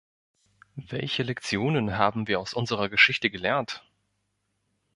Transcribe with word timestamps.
Welche 0.77 1.21
Lektionen 1.21 1.95
haben 1.95 2.27
wir 2.27 2.39
aus 2.39 2.55
unserer 2.55 2.89
Geschichte 2.89 3.29
gelernt? 3.29 3.83